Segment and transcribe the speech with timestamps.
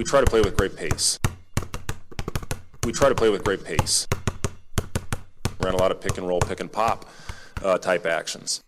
[0.00, 1.18] we try to play with great pace.
[2.84, 4.08] We try to play with great pace.
[5.60, 7.04] Ran a lot of pick and roll, pick and pop
[7.62, 8.62] uh, type actions.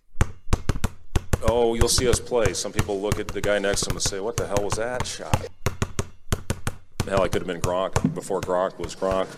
[1.42, 2.52] Oh, you'll see us play.
[2.52, 4.74] Some people look at the guy next to him and say, What the hell was
[4.74, 5.48] that shot?
[7.06, 9.28] Hell, I could have been Gronk before Gronk was Gronk.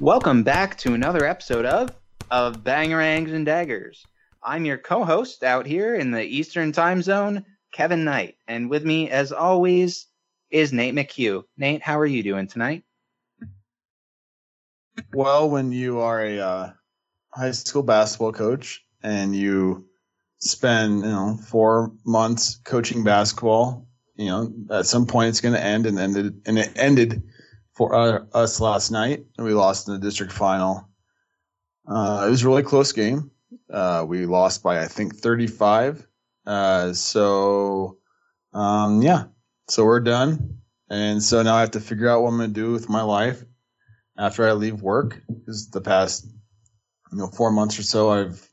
[0.00, 1.92] Welcome back to another episode of
[2.30, 4.04] of Bangerangs and Daggers.
[4.46, 9.10] I'm your co-host out here in the Eastern Time Zone, Kevin Knight, and with me,
[9.10, 10.06] as always,
[10.52, 11.42] is Nate McHugh.
[11.56, 12.84] Nate, how are you doing tonight?
[15.12, 16.72] Well, when you are a uh,
[17.34, 19.88] high school basketball coach and you
[20.38, 25.62] spend you know four months coaching basketball, you know at some point it's going to
[25.62, 27.24] end, and ended and it ended
[27.74, 30.88] for uh, us last night, and we lost in the district final.
[31.84, 33.32] Uh, it was a really close game.
[33.70, 36.06] Uh, we lost by I think 35.
[36.46, 37.98] Uh, so
[38.52, 39.24] um, yeah,
[39.68, 42.72] so we're done, and so now I have to figure out what I'm to do
[42.72, 43.44] with my life
[44.16, 45.20] after I leave work.
[45.28, 46.26] Because the past
[47.12, 48.48] you know four months or so, I've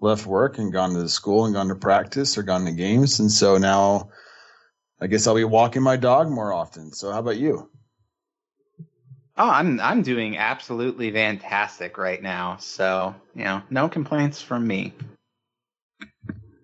[0.00, 3.30] left work and gone to school and gone to practice or gone to games, and
[3.30, 4.10] so now
[5.00, 6.92] I guess I'll be walking my dog more often.
[6.92, 7.70] So how about you?
[9.42, 12.58] Oh, I'm I'm doing absolutely fantastic right now.
[12.58, 14.92] So, you know, no complaints from me.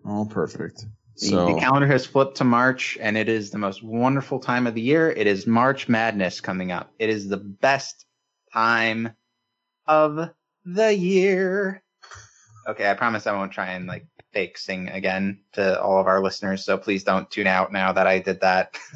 [0.04, 0.84] Oh, perfect.
[1.16, 4.66] The, So the calendar has flipped to March and it is the most wonderful time
[4.66, 5.10] of the year.
[5.10, 6.92] It is March Madness coming up.
[6.98, 8.04] It is the best
[8.52, 9.14] time
[9.86, 10.28] of
[10.66, 11.82] the year.
[12.68, 16.22] Okay, I promise I won't try and like fake sing again to all of our
[16.22, 18.76] listeners, so please don't tune out now that I did that.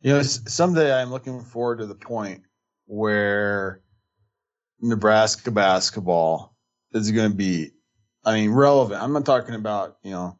[0.00, 2.42] you know, someday I'm looking forward to the point
[2.92, 3.80] where
[4.78, 6.54] Nebraska basketball
[6.92, 7.70] is going to be,
[8.22, 9.02] I mean, relevant.
[9.02, 10.38] I'm not talking about, you know,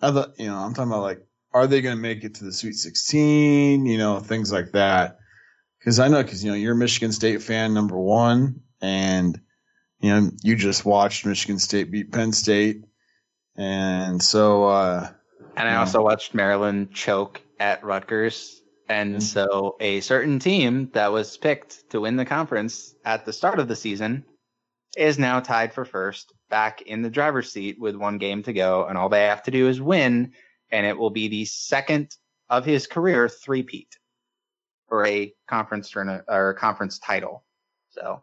[0.00, 2.52] other, you know, I'm talking about like, are they going to make it to the
[2.52, 3.84] Sweet 16?
[3.84, 5.18] You know, things like that.
[5.78, 9.38] Because I know, because you know, you're a Michigan State fan, number one, and
[10.00, 12.82] you know, you just watched Michigan State beat Penn State,
[13.56, 15.08] and so uh,
[15.54, 18.62] And I also watched Maryland choke at Rutgers.
[18.88, 19.22] And Mhm.
[19.22, 23.68] so a certain team that was picked to win the conference at the start of
[23.68, 24.24] the season
[24.96, 28.86] is now tied for first, back in the driver's seat with one game to go.
[28.86, 30.34] And all they have to do is win,
[30.70, 32.14] and it will be the second
[32.50, 33.98] of his career three-peat
[34.88, 37.44] for a conference tourna- or conference title.
[37.90, 38.22] So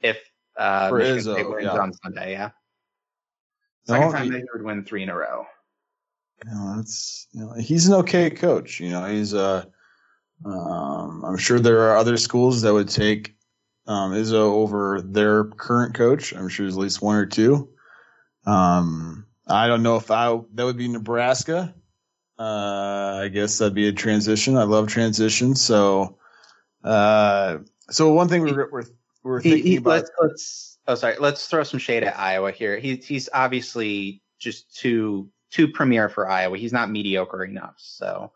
[0.00, 0.18] if
[0.56, 1.78] uh, For Michigan Izzo, State wins yeah.
[1.78, 2.50] on Sunday, yeah.
[3.88, 5.46] No, Second time he- they would win three in a row.
[6.44, 8.78] you know, it's you know, he's an okay coach.
[8.80, 9.64] You know, he's uh,
[10.44, 13.34] um, I'm sure there are other schools that would take
[13.86, 16.32] um, Izzo over their current coach.
[16.32, 17.68] I'm sure there's at least one or two.
[18.46, 21.74] Um, I don't know if I that would be Nebraska.
[22.38, 24.56] Uh, I guess that'd be a transition.
[24.56, 25.62] I love transitions.
[25.62, 26.18] So,
[26.82, 27.58] uh,
[27.90, 28.84] so one thing we're we're,
[29.22, 29.90] we're He, thinking he, about.
[29.90, 32.78] let's let's oh sorry let's throw some shade at Iowa here.
[32.78, 36.58] He, he's obviously just too too premier for Iowa.
[36.58, 37.74] He's not mediocre enough.
[37.78, 38.32] So,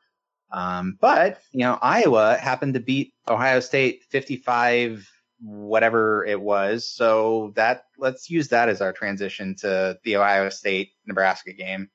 [0.50, 5.08] um, but you know Iowa happened to beat Ohio State fifty five
[5.40, 6.88] whatever it was.
[6.88, 11.90] So that let's use that as our transition to the Ohio State Nebraska game.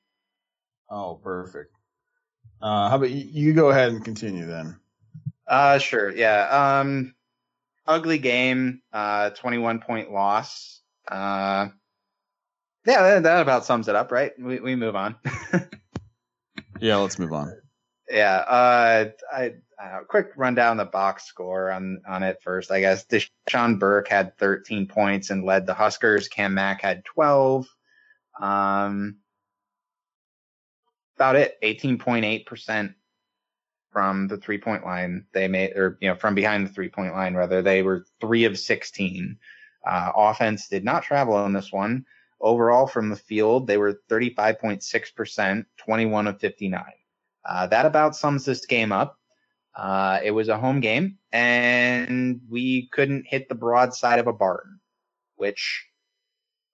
[0.88, 1.74] Oh, perfect.
[2.62, 4.78] Uh, how about you, you go ahead and continue then?
[5.46, 6.10] Uh, sure.
[6.10, 6.80] Yeah.
[6.80, 7.14] Um,
[7.86, 8.80] ugly game.
[8.92, 10.80] Uh, 21 point loss.
[11.06, 11.68] Uh,
[12.86, 14.32] yeah, that, that about sums it up, right?
[14.38, 15.16] We, we move on.
[16.80, 17.56] Yeah, let's move on.
[18.08, 18.36] Yeah.
[18.36, 23.06] Uh, I, uh, quick rundown the box score on, on it first, I guess.
[23.06, 26.28] Dachon Burke had 13 points and led the Huskers.
[26.28, 27.66] Cam Mack had 12.
[28.40, 29.16] Um,
[31.16, 31.56] about it.
[31.62, 32.94] 18.8%
[33.90, 35.26] from the three point line.
[35.32, 37.62] They made, or, you know, from behind the three point line, rather.
[37.62, 39.38] They were three of 16.
[39.86, 42.04] Uh, offense did not travel on this one.
[42.40, 46.84] Overall, from the field, they were 35.6%, 21 of 59.
[47.46, 49.18] Uh, that about sums this game up.
[49.76, 54.78] Uh, it was a home game, and we couldn't hit the broadside of a barn,
[55.36, 55.86] which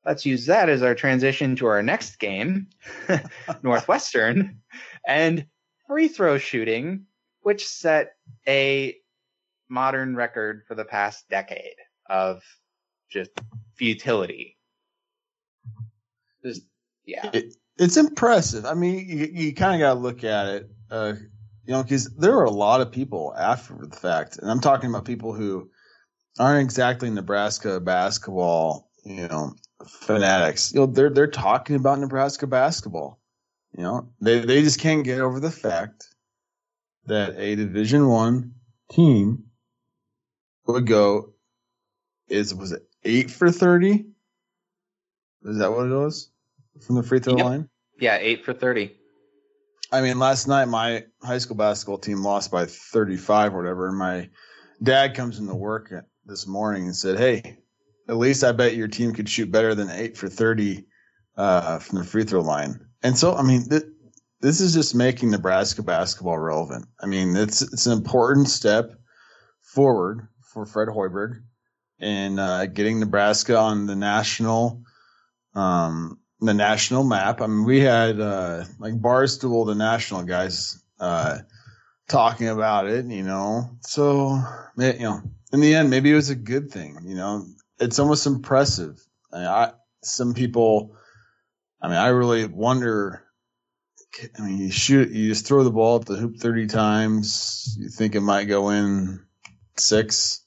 [0.04, 2.68] let's use that as our transition to our next game,
[3.62, 4.60] Northwestern,
[5.06, 5.46] and
[5.86, 7.06] free throw shooting,
[7.40, 8.12] which set
[8.46, 8.96] a
[9.68, 11.76] modern record for the past decade
[12.08, 12.42] of
[13.10, 13.30] just
[13.76, 14.58] futility.
[16.44, 16.62] Just,
[17.04, 17.30] yeah.
[17.32, 18.66] It, it's impressive.
[18.66, 21.14] I mean, you, you kind of got to look at it, uh,
[21.64, 24.90] you know, because there are a lot of people after the fact, and I'm talking
[24.90, 25.70] about people who
[26.38, 29.54] aren't exactly Nebraska basketball, you know,
[29.88, 30.74] fanatics.
[30.74, 33.18] You know, they're they're talking about Nebraska basketball,
[33.72, 36.06] You know, they, they just can't get over the fact
[37.06, 38.52] that a Division One
[38.90, 39.44] team
[40.66, 41.32] would go
[42.28, 44.04] is was it eight for thirty?
[45.44, 46.29] Is that what it was
[46.84, 47.44] from the free throw Yep.
[47.44, 47.68] line?
[47.98, 48.96] Yeah, eight for thirty.
[49.92, 53.88] I mean, last night my high school basketball team lost by 35 or whatever.
[53.88, 54.30] And my
[54.80, 55.92] dad comes into work
[56.24, 57.58] this morning and said, Hey,
[58.08, 60.86] at least I bet your team could shoot better than eight for 30
[61.36, 62.86] uh, from the free throw line.
[63.02, 63.82] And so, I mean, th-
[64.40, 66.86] this is just making Nebraska basketball relevant.
[67.00, 68.92] I mean, it's, it's an important step
[69.60, 71.42] forward for Fred Hoiberg
[71.98, 74.84] in uh, getting Nebraska on the national
[75.56, 77.40] um, the national map.
[77.40, 81.38] I mean, we had uh, like Barstool, the national guys, uh,
[82.08, 83.06] talking about it.
[83.06, 84.42] You know, so
[84.76, 85.22] you know,
[85.52, 86.98] in the end, maybe it was a good thing.
[87.04, 87.46] You know,
[87.78, 89.00] it's almost impressive.
[89.32, 89.72] I, mean, I
[90.02, 90.96] some people,
[91.82, 93.24] I mean, I really wonder.
[94.38, 97.76] I mean, you shoot, you just throw the ball at the hoop thirty times.
[97.78, 99.24] You think it might go in
[99.76, 100.44] six,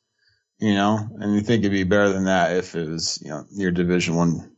[0.60, 3.46] you know, and you think it'd be better than that if it was, you know,
[3.52, 4.53] your Division One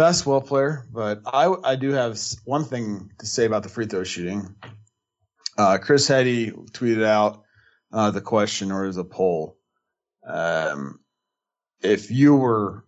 [0.00, 4.02] basketball player, but I, I do have one thing to say about the free throw
[4.02, 4.54] shooting.
[5.58, 7.42] Uh, Chris Heady tweeted out
[7.92, 9.58] uh, the question, or a poll.
[10.26, 11.00] Um,
[11.82, 12.86] if you were,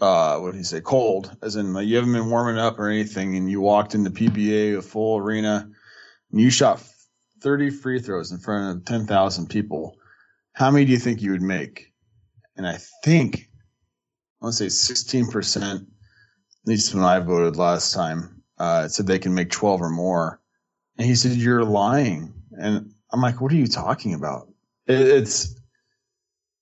[0.00, 2.88] uh, what did he say, cold, as in like, you haven't been warming up or
[2.88, 5.68] anything, and you walked into PBA, a full arena,
[6.32, 6.82] and you shot
[7.42, 9.98] 30 free throws in front of 10,000 people,
[10.54, 11.92] how many do you think you would make?
[12.56, 13.50] And I think
[14.44, 15.86] want to say 16%, at
[16.66, 20.40] least when I voted last time, uh, said they can make 12 or more.
[20.98, 22.34] And he said, You're lying.
[22.52, 24.48] And I'm like, What are you talking about?
[24.86, 25.54] It, it's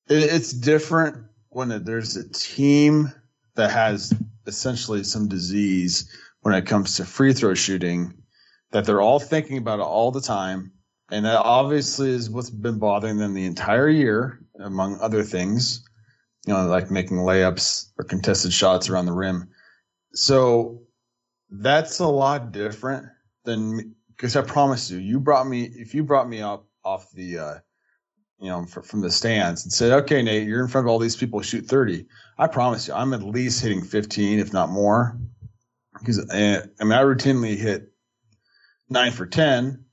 [0.08, 3.12] it, it's different when there's a team
[3.56, 4.14] that has
[4.46, 8.14] essentially some disease when it comes to free throw shooting,
[8.70, 10.72] that they're all thinking about it all the time.
[11.10, 15.84] And that obviously is what's been bothering them the entire year, among other things
[16.46, 19.48] you know, like making layups or contested shots around the rim.
[20.14, 20.82] So
[21.50, 23.06] that's a lot different
[23.44, 27.38] than because I promise you, you brought me if you brought me up off the,
[27.38, 27.54] uh,
[28.40, 30.98] you know, fr- from the stands and said, okay, Nate, you're in front of all
[30.98, 32.06] these people, shoot 30.
[32.38, 35.16] I promise you, I'm at least hitting 15, if not more.
[35.98, 37.92] Because uh, I mean, I routinely hit
[38.88, 39.84] nine for 10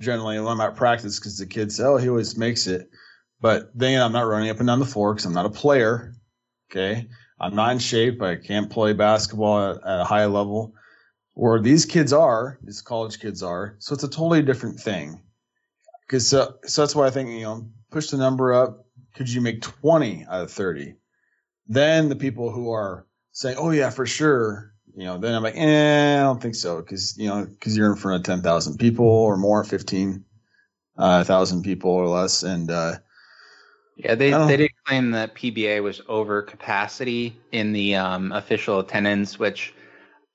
[0.00, 2.90] generally when I'm at practice because the kids say, oh, he always makes it.
[3.44, 6.14] But then I'm not running up and down the floor because I'm not a player.
[6.70, 7.06] Okay.
[7.38, 8.22] I'm not in shape.
[8.22, 10.72] I can't play basketball at, at a high level.
[11.34, 13.76] Where these kids are, these college kids are.
[13.80, 15.20] So it's a totally different thing.
[16.06, 18.86] Because so, so that's why I think, you know, push the number up.
[19.14, 20.94] Could you make 20 out of 30?
[21.66, 24.72] Then the people who are saying, oh, yeah, for sure.
[24.96, 26.80] You know, then I'm like, eh, I don't think so.
[26.80, 30.24] Because, you know, because you're in front of 10,000 people or more, 15,000
[30.98, 32.42] uh, people or less.
[32.42, 32.94] And, uh,
[33.96, 38.80] Yeah, they, I they did claim that PBA was over capacity in the um, official
[38.80, 39.74] attendance, which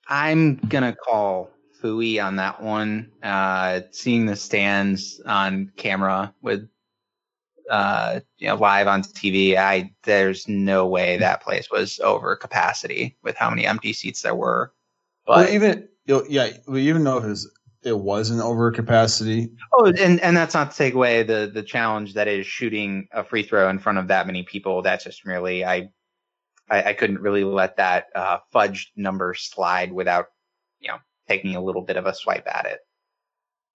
[0.07, 1.51] I'm gonna call
[1.81, 3.11] fooey on that one.
[3.21, 6.69] Uh, seeing the stands on camera with
[7.69, 13.17] uh, you know live on TV, I there's no way that place was over capacity
[13.23, 14.73] with how many empty seats there were.
[15.25, 17.19] But Well, even you know, yeah, well, even though
[17.83, 21.49] it was an wasn't over capacity, Oh, and and that's not to take away the
[21.53, 24.81] the challenge that is shooting a free throw in front of that many people.
[24.81, 25.89] That's just merely I
[26.69, 30.27] I, I couldn't really let that uh, fudged number slide without
[30.79, 32.79] you know taking a little bit of a swipe at it.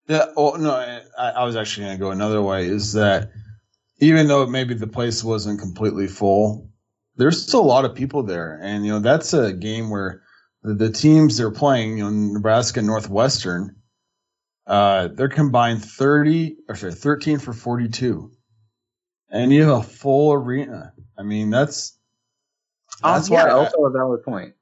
[0.08, 0.26] yeah.
[0.36, 0.72] Well, no,
[1.18, 2.66] I, I was actually going to go another way.
[2.66, 3.32] Is that
[4.00, 6.70] even though maybe the place wasn't completely full,
[7.16, 10.22] there's still a lot of people there, and you know that's a game where
[10.64, 13.76] the, the teams they're playing, you know, Nebraska and Northwestern,
[14.68, 18.32] uh, they're combined thirty or sorry, thirteen for forty-two,
[19.30, 20.94] and you have a full arena.
[21.18, 21.98] I mean, that's
[23.02, 24.54] that's why also I- a valid point.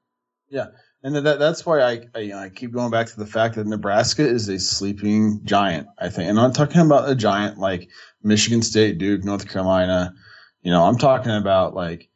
[0.48, 0.66] Yeah.
[1.04, 4.24] And that, that's why I, I I keep going back to the fact that Nebraska
[4.24, 5.88] is a sleeping giant.
[5.98, 7.88] I think, and I'm talking about a giant like
[8.22, 10.14] Michigan State, Duke, North Carolina.
[10.62, 12.08] You know, I'm talking about like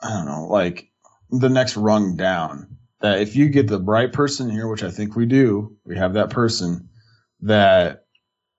[0.00, 0.88] I don't know, like
[1.30, 2.77] the next rung down.
[3.00, 6.14] That if you get the right person here, which I think we do, we have
[6.14, 6.88] that person
[7.42, 8.04] that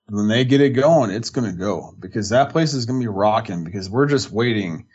[0.08, 3.04] when they get it going, it's going to go because that place is going to
[3.04, 4.88] be rocking because we're just waiting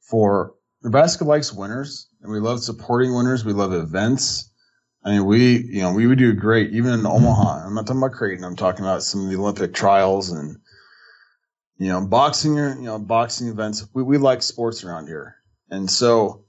[0.00, 3.44] for Nebraska likes winners and we love supporting winners.
[3.44, 4.50] We love events.
[5.04, 7.66] I mean, we, you know, we would do great even in Omaha.
[7.66, 8.44] I'm not talking about Creighton.
[8.44, 10.58] I'm talking about some of the Olympic trials and,
[11.76, 13.86] you know, boxing, you know, boxing events.
[13.92, 15.36] We, we like sports around here.
[15.70, 16.44] And so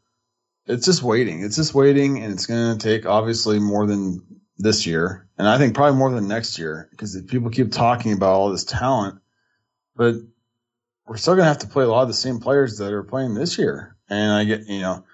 [0.65, 1.43] it's just waiting.
[1.43, 4.21] It's just waiting, and it's going to take obviously more than
[4.57, 8.33] this year, and I think probably more than next year because people keep talking about
[8.33, 9.19] all this talent,
[9.95, 10.15] but
[11.05, 13.03] we're still going to have to play a lot of the same players that are
[13.03, 13.97] playing this year.
[14.09, 15.05] And I get, you know,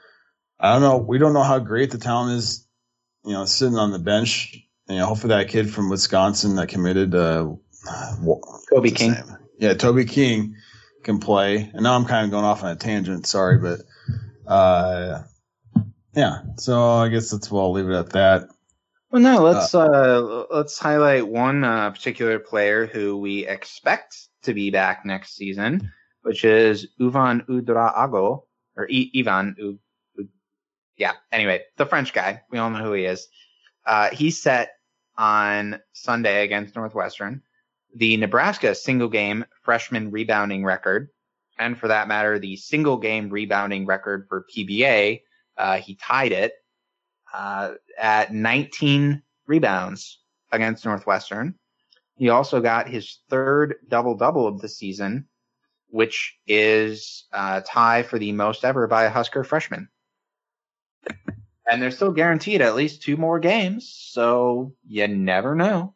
[0.60, 0.98] I don't know.
[0.98, 2.68] We don't know how great the talent is,
[3.26, 4.56] you know, sitting on the bench.
[4.88, 7.56] You know, hopefully that kid from Wisconsin that committed, uh,
[8.70, 9.12] Kobe King.
[9.14, 9.38] Name?
[9.58, 10.56] Yeah, Kobe King
[11.04, 11.72] can play.
[11.74, 13.26] And now I'm kind of going off on a tangent.
[13.26, 13.82] Sorry, but
[14.48, 15.24] uh,
[16.14, 16.40] yeah.
[16.58, 17.64] So I guess that's well.
[17.64, 18.50] I'll leave it at that.
[19.12, 19.42] Well, no.
[19.42, 25.06] Let's uh, uh, let's highlight one uh, particular player who we expect to be back
[25.06, 28.44] next season, which is Yvan Ouedraogo
[28.76, 29.56] or I- Ivan.
[29.58, 29.80] U-
[30.18, 30.30] U-
[30.98, 31.14] yeah.
[31.32, 32.42] Anyway, the French guy.
[32.52, 33.28] We all know who he is.
[33.86, 34.74] Uh, he's set
[35.18, 37.42] on Sunday against Northwestern
[37.96, 41.10] the Nebraska single game freshman rebounding record,
[41.58, 45.22] and for that matter, the single game rebounding record for PBA.
[45.60, 46.54] Uh, he tied it
[47.34, 50.20] uh, at 19 rebounds
[50.52, 51.56] against Northwestern.
[52.16, 55.28] He also got his third double double of the season,
[55.90, 59.90] which is a uh, tie for the most ever by a Husker freshman.
[61.70, 65.94] And they're still guaranteed at least two more games, so you never know.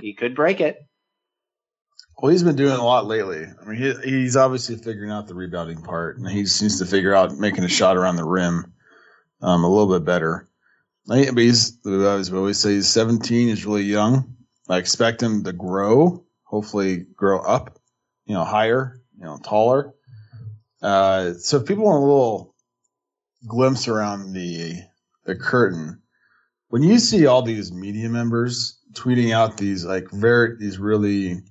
[0.00, 0.78] He could break it.
[2.18, 3.44] Well, he's been doing a lot lately.
[3.44, 7.14] I mean, he, he's obviously figuring out the rebounding part, and he seems to figure
[7.14, 8.74] out making a shot around the rim
[9.42, 10.48] um, a little bit better.
[11.10, 13.48] I, But he's, we always say, he's 17.
[13.48, 14.36] He's really young.
[14.68, 17.78] I expect him to grow, hopefully grow up,
[18.26, 19.94] you know, higher, you know, taller.
[20.80, 22.54] Uh, so if people want a little
[23.46, 24.76] glimpse around the
[25.24, 26.00] the curtain,
[26.68, 31.42] when you see all these media members tweeting out these like very these really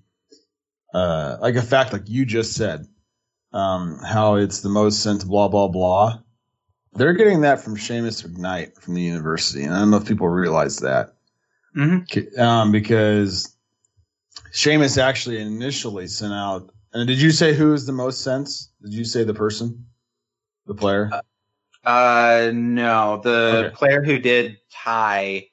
[0.93, 2.87] uh, like a fact like you just said,
[3.53, 6.19] um, how it's the most sent blah blah blah.
[6.93, 10.27] They're getting that from Seamus McKnight from the university, and I don't know if people
[10.27, 11.15] realize that.
[11.75, 12.39] Mm-hmm.
[12.39, 13.55] Um, because
[14.51, 16.71] Seamus actually initially sent out.
[16.93, 18.71] And did you say who is the most sense?
[18.81, 19.85] Did you say the person,
[20.65, 21.09] the player?
[21.13, 23.75] Uh, uh no, the okay.
[23.75, 25.47] player who did tie,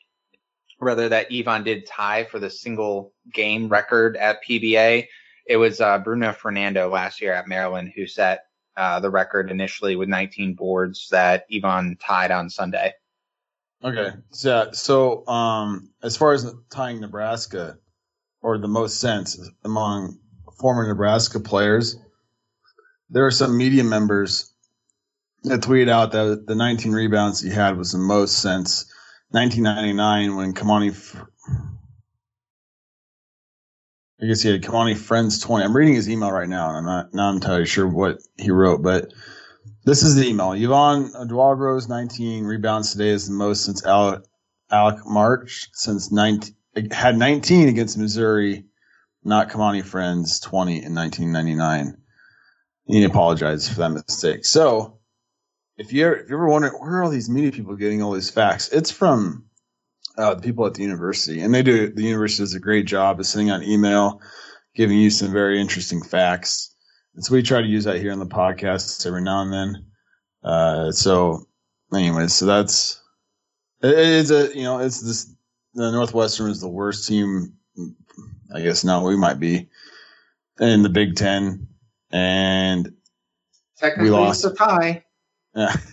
[0.81, 5.07] rather that Ivan did tie for the single game record at PBA
[5.47, 8.46] it was uh, Bruno Fernando last year at Maryland who set
[8.77, 12.95] uh, the record initially with 19 boards that Ivan tied on Sunday.
[13.85, 17.79] Okay, so so um, as far as tying Nebraska
[18.41, 20.19] or the most sense among
[20.59, 21.99] former Nebraska players,
[23.11, 24.53] there are some media members
[25.45, 28.91] that tweeted out that the 19 rebounds he had was the most since
[29.31, 30.95] 1999 when Kamani
[34.21, 35.65] I guess he had Kamani Friends 20.
[35.65, 38.83] I'm reading his email right now, and I'm not not entirely sure what he wrote,
[38.83, 39.13] but
[39.85, 40.53] this is the email.
[40.53, 44.23] Yvan Ouedraogo's 19 rebounds today is the most since Aleks
[44.73, 46.55] Maric, since 19,
[46.91, 48.65] had 19 against Missouri,
[49.23, 51.99] not Kamani Friends 20 in 1999.
[52.87, 54.47] He apologized for that mistake.
[54.47, 54.99] So,
[55.77, 58.31] if you if you ever wonder where are all these media people getting all these
[58.31, 59.45] facts, it's from
[60.17, 61.93] uh, the people at the university, and they do.
[61.93, 64.21] The university does a great job of sending out email,
[64.75, 66.75] giving you some very interesting facts.
[67.15, 69.87] And so we try to use that here on the podcast every now and then.
[70.43, 71.47] Uh, so,
[71.95, 73.03] anyways, so that's
[73.83, 75.33] it is a you know it's this
[75.75, 77.55] the Northwestern is the worst team.
[78.55, 79.69] I guess now we might be
[80.61, 81.69] in the Big Ten,
[82.11, 82.93] and
[83.77, 85.05] Technically, we lost a tie.
[85.55, 85.77] Yeah.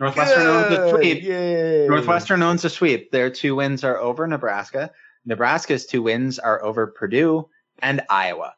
[0.00, 0.46] Northwestern Good.
[0.46, 1.22] owns a sweep.
[1.22, 1.86] Yay.
[1.88, 3.10] Northwestern owns a sweep.
[3.10, 4.90] Their two wins are over Nebraska.
[5.24, 7.48] Nebraska's two wins are over Purdue
[7.80, 8.54] and Iowa.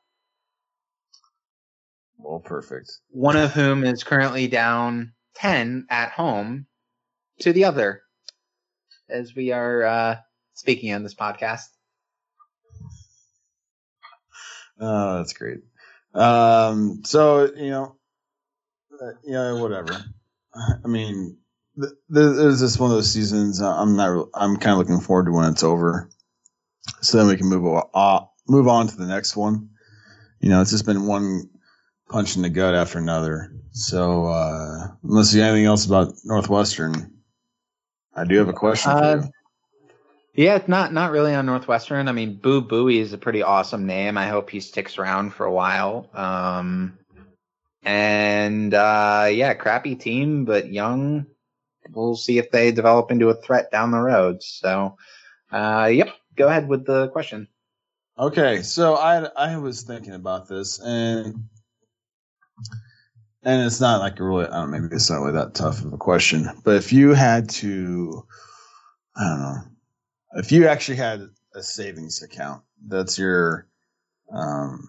[2.18, 2.90] Well, perfect.
[3.10, 6.66] One of whom is currently down 10 at home
[7.40, 8.02] to the other
[9.08, 10.16] as we are uh,
[10.54, 11.66] speaking on this podcast.
[14.80, 15.58] Oh, that's great.
[16.14, 17.96] Um, so, you know,
[19.00, 20.04] uh, yeah, whatever.
[20.84, 21.38] I mean,
[21.80, 23.60] th- there's just one of those seasons.
[23.60, 24.28] Uh, I'm not.
[24.34, 26.10] I'm kind of looking forward to when it's over,
[27.00, 29.70] so then we can move on, uh, move on to the next one.
[30.40, 31.48] You know, it's just been one
[32.08, 33.52] punch in the gut after another.
[33.72, 37.18] So uh, unless you have anything else about Northwestern,
[38.14, 39.32] I do have a question uh, for you.
[40.34, 42.08] Yeah, not not really on Northwestern.
[42.08, 44.16] I mean, Boo Buie is a pretty awesome name.
[44.16, 46.08] I hope he sticks around for a while.
[46.14, 46.97] Um,
[47.82, 51.26] and uh, yeah, crappy team, but young.
[51.90, 54.42] We'll see if they develop into a threat down the road.
[54.42, 54.96] So,
[55.50, 57.48] uh, yep, go ahead with the question.
[58.18, 61.48] Okay, so I I was thinking about this, and
[63.42, 65.84] and it's not like a really, I don't know, maybe it's not really that tough
[65.84, 68.26] of a question, but if you had to,
[69.16, 69.56] I don't know,
[70.34, 73.66] if you actually had a savings account, that's your,
[74.34, 74.88] um,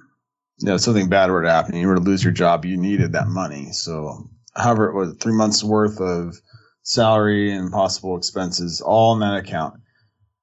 [0.60, 3.14] you know, something bad were to happen, you were to lose your job, you needed
[3.14, 3.72] that money.
[3.72, 6.36] So, however, it was three months worth of
[6.84, 9.76] salary and possible expenses all in that account.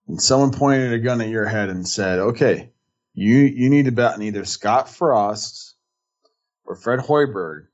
[0.09, 2.71] And someone pointed a gun at your head and said, okay,
[3.13, 5.75] you, you need to bet on either Scott Frost
[6.65, 7.67] or Fred Hoiberg.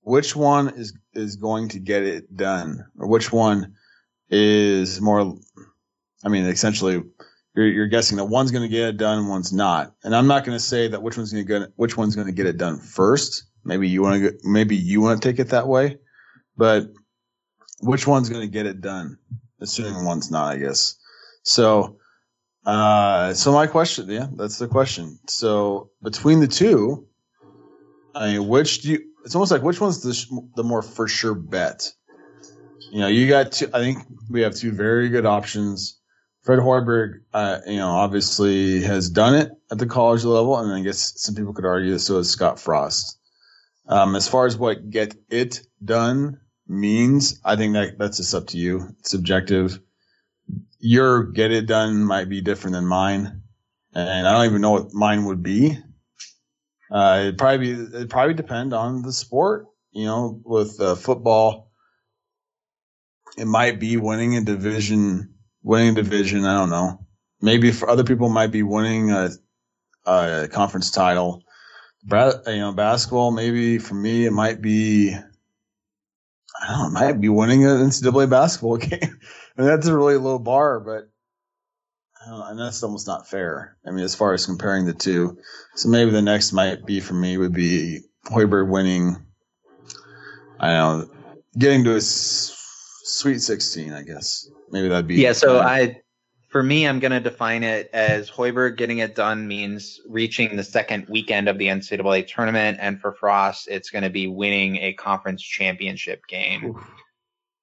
[0.00, 3.74] Which one is, is going to get it done or which one
[4.30, 5.36] is more,
[6.24, 7.02] I mean, essentially
[7.54, 9.94] you're, you're guessing that one's going to get it done one's not.
[10.02, 12.26] And I'm not going to say that which one's going to get, which one's going
[12.26, 13.44] to get it done first.
[13.64, 15.98] Maybe you want to, maybe you want to take it that way,
[16.56, 16.88] but
[17.80, 19.18] which one's going to get it done?
[19.60, 20.96] Assuming one's not, I guess.
[21.42, 21.98] So,
[22.66, 25.18] uh, so my question, yeah, that's the question.
[25.28, 27.06] So between the two,
[28.14, 31.34] I mean, which do you, it's almost like which one's the, the more for sure
[31.34, 31.90] bet?
[32.90, 35.98] You know, you got two, I think we have two very good options.
[36.44, 40.82] Fred Hoiberg, uh, you know, obviously has done it at the college level, and I
[40.82, 43.18] guess some people could argue so has Scott Frost.
[43.88, 48.48] Um, as far as what get it done means, I think that that's just up
[48.48, 48.88] to you.
[49.00, 49.80] It's subjective.
[50.78, 53.42] Your get it done might be different than mine,
[53.94, 55.78] and I don't even know what mine would be.
[56.90, 59.66] Uh, it'd probably it'd probably depend on the sport.
[59.92, 61.70] You know, with uh, football,
[63.38, 65.33] it might be winning a division,
[65.64, 66.44] winning division.
[66.44, 67.04] I don't know.
[67.40, 69.30] Maybe for other people, might be winning a,
[70.06, 71.42] a conference title.
[72.46, 73.32] You know, basketball.
[73.32, 75.16] Maybe for me, it might be
[76.60, 79.18] I don't know, It might be winning an NCAA basketball game.
[79.56, 81.08] and that's a really low bar, but
[82.26, 83.76] and that's almost not fair.
[83.86, 85.38] I mean, as far as comparing the two,
[85.74, 89.16] so maybe the next might be for me would be Hoiberg winning.
[90.58, 91.14] I don't know,
[91.58, 92.00] getting to a
[93.04, 94.48] Sweet 16, I guess.
[94.70, 95.16] Maybe that'd be.
[95.16, 95.32] Yeah.
[95.32, 96.00] So I
[96.54, 100.62] for me, I'm going to define it as Hoiberg getting it done means reaching the
[100.62, 102.78] second weekend of the NCAA tournament.
[102.80, 106.76] And for Frost, it's going to be winning a conference championship game.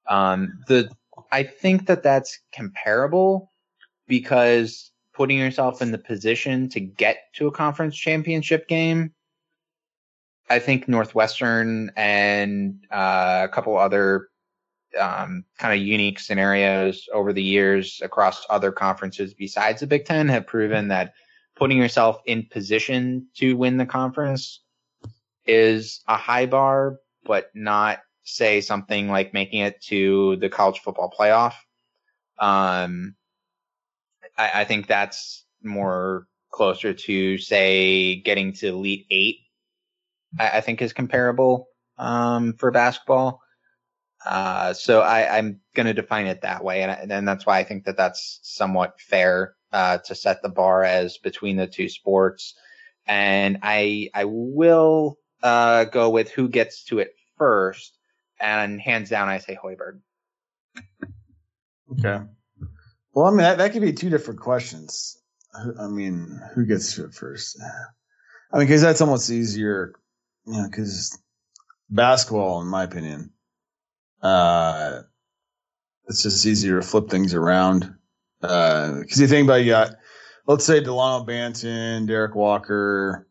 [0.09, 0.91] Um, the,
[1.31, 3.53] I think that that's comparable
[4.09, 9.13] because putting yourself in the position to get to a conference championship game,
[10.49, 14.27] I think Northwestern and uh, a couple other
[14.99, 20.27] um, kind of unique scenarios over the years across other conferences besides the Big Ten
[20.29, 21.13] have proven that
[21.55, 24.61] putting yourself in position to win the conference
[25.45, 31.13] is a high bar, but not say something like making it to the college football
[31.17, 31.53] playoff.
[32.39, 33.15] Um,
[34.37, 39.37] I, I think that's more closer to say getting to elite eight.
[40.39, 43.40] I, I think is comparable um, for basketball.
[44.25, 47.63] Uh, so I, am going to define it that way, and, and that's why I
[47.63, 52.53] think that that's somewhat fair uh, to set the bar as between the two sports.
[53.07, 57.97] And I I will uh, go with who gets to it first,
[58.39, 59.99] and hands down, I say Hoiberg.
[61.93, 62.23] Okay.
[63.13, 65.17] Well, I mean that, that could be two different questions.
[65.53, 67.59] I mean, who gets to it first?
[68.53, 69.93] I mean, because that's almost easier,
[70.45, 71.17] you know, because
[71.89, 73.31] basketball, in my opinion,
[74.21, 75.01] uh,
[76.07, 77.93] it's just easier to flip things around.
[78.41, 79.95] Because uh, you think about you got,
[80.47, 83.27] let's say Delano Banton, Derrick Walker,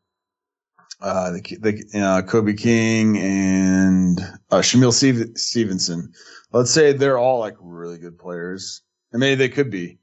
[1.00, 4.92] uh, the, the know, Kobe King and uh, Shamiel
[5.36, 6.12] Stevenson.
[6.52, 9.98] Let's say they're all like really good players, and maybe they could be.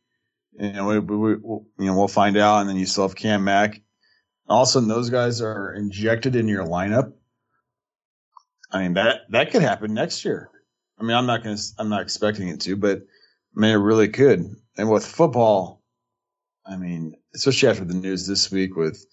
[0.59, 1.35] You know, we, we, we,
[1.79, 2.61] you know, we'll find out.
[2.61, 3.81] And then you still have Cam Mack.
[4.49, 7.13] All of a sudden, those guys are injected in your lineup.
[8.71, 10.49] I mean that that could happen next year.
[10.99, 12.99] I mean, I'm not going to, I'm not expecting it to, but
[13.55, 14.55] I mean, it really could.
[14.77, 15.83] And with football,
[16.65, 19.05] I mean, especially after the news this week with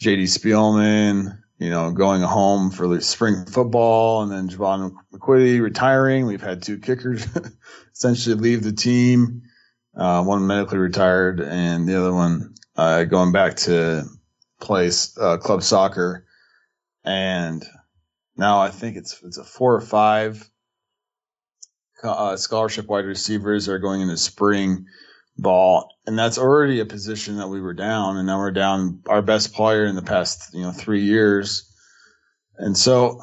[0.00, 6.26] JD Spielman, you know, going home for the spring football and then Javon McQuitty retiring.
[6.26, 7.26] We've had two kickers
[7.94, 9.42] essentially leave the team.
[9.94, 14.04] Uh, one medically retired and the other one, uh, going back to
[14.60, 16.24] play, uh, club soccer.
[17.04, 17.64] And
[18.36, 20.50] now I think it's, it's a four or five
[22.02, 24.86] uh, scholarship wide receivers are going into spring
[25.36, 29.22] ball, and that's already a position that we were down, and now we're down our
[29.22, 31.72] best player in the past you know three years,
[32.56, 33.20] and so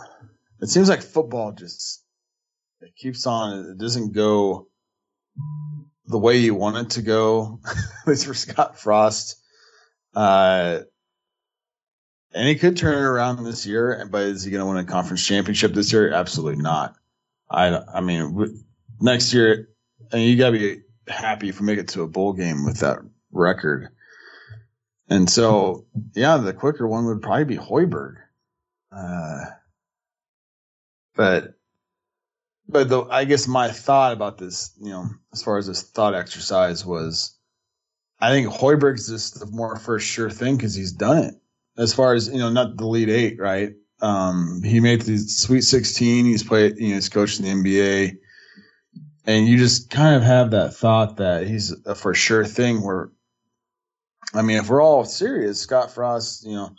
[0.61, 2.03] it seems like football just
[2.81, 3.71] it keeps on.
[3.71, 4.67] It doesn't go
[6.05, 7.59] the way you want it to go.
[7.65, 9.41] at least for Scott Frost.
[10.15, 10.79] Uh,
[12.33, 14.07] and he could turn it around this year.
[14.09, 16.11] But is he going to win a conference championship this year?
[16.13, 16.95] Absolutely not.
[17.49, 18.65] I, I mean,
[18.99, 19.69] next year,
[20.11, 22.79] and you got to be happy if we make it to a bowl game with
[22.79, 22.99] that
[23.31, 23.89] record.
[25.09, 28.15] And so, yeah, the quicker one would probably be Hoiberg.
[28.91, 29.45] Uh,
[31.15, 31.53] but,
[32.67, 36.13] but the, I guess my thought about this, you know, as far as this thought
[36.13, 37.37] exercise was,
[38.19, 41.35] I think Hoiberg's just the more first sure thing because he's done it.
[41.77, 43.73] As far as you know, not the lead eight, right?
[44.01, 46.25] Um, he made the Sweet 16.
[46.25, 48.17] He's played, you know, he's coached in the NBA,
[49.27, 52.81] and you just kind of have that thought that he's a for sure thing.
[52.81, 53.11] Where,
[54.33, 56.71] I mean, if we're all serious, Scott Frost, you know,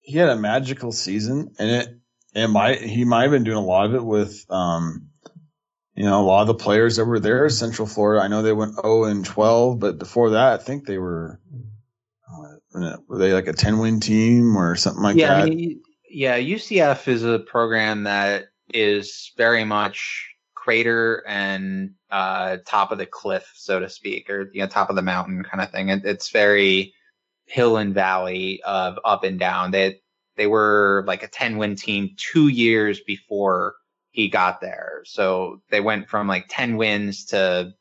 [0.00, 1.88] he had a magical season, and it,
[2.34, 5.08] it might he might have been doing a lot of it with, um,
[5.94, 8.22] you know, a lot of the players that were there, Central Florida.
[8.22, 11.40] I know they went 0 and 12, but before that, I think they were
[12.74, 15.46] uh, were they like a 10 win team or something like yeah, that?
[15.46, 20.35] I mean, yeah, UCF is a program that is very much
[20.66, 24.96] crater and uh, top of the cliff, so to speak, or you know, top of
[24.96, 25.90] the mountain kind of thing.
[25.90, 26.92] It, it's very
[27.44, 29.70] hill and valley of up and down.
[29.70, 30.00] They
[30.36, 33.76] they were like a 10 win team two years before
[34.10, 35.02] he got there.
[35.04, 37.72] So they went from like 10 wins to,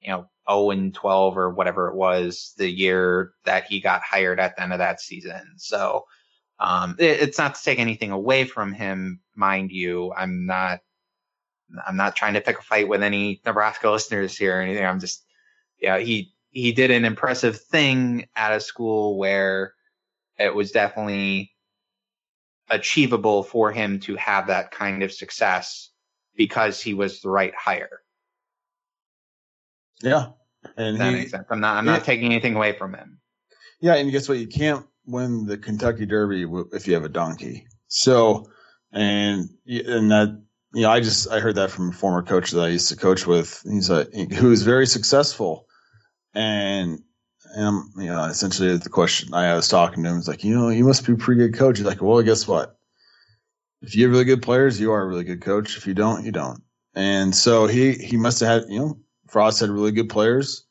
[0.00, 4.40] you know, 0 and 12 or whatever it was the year that he got hired
[4.40, 5.42] at the end of that season.
[5.58, 6.04] So,
[6.58, 10.12] um, it, it's not to take anything away from him, mind you.
[10.16, 10.80] I'm not,
[11.86, 14.84] I'm not trying to pick a fight with any Nebraska listeners here or anything.
[14.84, 15.24] I'm just,
[15.80, 19.74] yeah, he, he did an impressive thing at a school where
[20.38, 21.52] it was definitely
[22.70, 25.90] achievable for him to have that kind of success
[26.36, 28.00] because he was the right hire.
[30.02, 30.28] Yeah,
[30.76, 31.46] and that he, makes sense.
[31.50, 31.76] I'm not.
[31.76, 33.20] I'm not taking anything away from him.
[33.80, 34.38] Yeah, and guess what?
[34.38, 37.66] You can't win the Kentucky Derby if you have a donkey.
[37.88, 38.50] So,
[38.92, 40.42] and and that
[40.74, 42.96] you know, I just I heard that from a former coach that I used to
[42.96, 43.62] coach with.
[43.64, 45.68] He's a who is very successful,
[46.34, 47.00] and
[47.54, 50.68] and you know, essentially the question I was talking to him was like, you know,
[50.70, 51.78] you must be a pretty good coach.
[51.78, 52.76] He's like, well, guess what?
[53.82, 55.76] If you have really good players, you are a really good coach.
[55.76, 56.62] If you don't, you don't.
[56.94, 60.64] And so he he must have had you know Frost had really good players.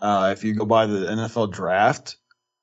[0.00, 2.16] Uh, if you go by the NFL draft,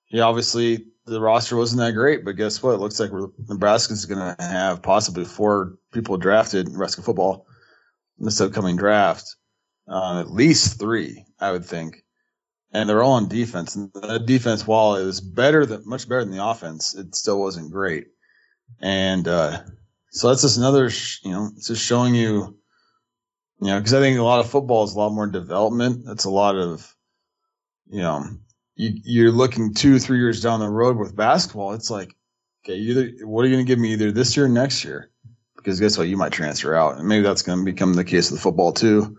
[0.06, 2.76] he obviously the roster wasn't that great, but guess what?
[2.76, 3.12] It looks like
[3.50, 7.46] Nebraska's going to have possibly four people drafted in Nebraska football
[8.20, 9.36] in this upcoming draft.
[9.88, 12.04] Uh, at least three, I would think.
[12.72, 13.76] And they're all on defense.
[13.76, 17.40] And the defense, while it was better than much better than the offense, it still
[17.40, 18.08] wasn't great.
[18.80, 19.60] And uh,
[20.12, 22.58] so that's just another, sh- you know, it's just showing you,
[23.62, 26.06] you know, because I think a lot of football is a lot more development.
[26.06, 26.96] That's a lot of,
[27.90, 28.26] you know,
[28.76, 31.74] you, you're looking two, three years down the road with basketball.
[31.74, 32.16] It's like,
[32.66, 35.10] okay, either what are you going to give me either this year or next year?
[35.56, 36.08] Because guess what?
[36.08, 39.18] You might transfer out, and maybe that's going to become the case with football too.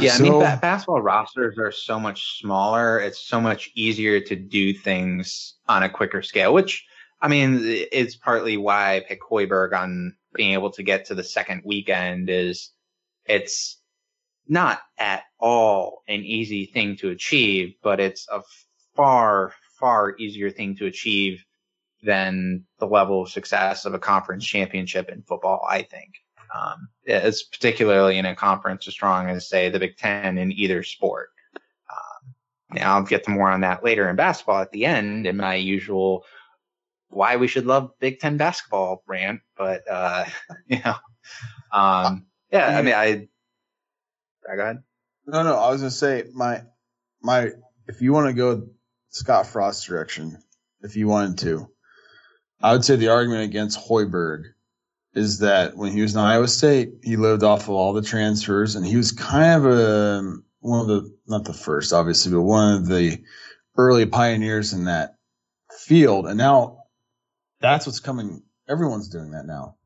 [0.00, 3.00] Yeah, so, I mean, ba- basketball rosters are so much smaller.
[3.00, 6.86] It's so much easier to do things on a quicker scale, which
[7.20, 11.24] I mean, it's partly why I pick Hoiberg on being able to get to the
[11.24, 12.30] second weekend.
[12.30, 12.70] Is
[13.26, 13.78] it's
[14.48, 18.42] not at all an easy thing to achieve, but it's a
[18.94, 21.44] far, far easier thing to achieve
[22.02, 26.14] than the level of success of a conference championship in football, I think.
[26.54, 30.82] Um, it's particularly in a conference as strong as, say, the Big Ten in either
[30.82, 31.30] sport.
[31.90, 32.34] Um,
[32.74, 35.54] now, I'll get to more on that later in basketball at the end in my
[35.54, 36.24] usual
[37.08, 40.24] why we should love Big Ten basketball rant, but, uh,
[40.66, 40.94] you know,
[41.72, 43.28] um, yeah, I mean, I,
[44.56, 44.82] go ahead.
[45.26, 46.62] No, no, I was gonna say my
[47.22, 47.50] my
[47.88, 48.68] if you want to go
[49.10, 50.38] Scott Frost direction,
[50.82, 51.68] if you wanted to,
[52.62, 54.44] I would say the argument against Hoiberg
[55.14, 58.74] is that when he was in Iowa State, he lived off of all the transfers,
[58.74, 62.74] and he was kind of a one of the not the first, obviously, but one
[62.74, 63.22] of the
[63.76, 65.16] early pioneers in that
[65.78, 66.26] field.
[66.26, 66.84] And now
[67.60, 68.42] that's what's coming.
[68.68, 69.76] Everyone's doing that now.